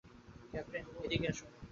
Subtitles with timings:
[0.51, 1.49] Captain, এদিকে আসুন।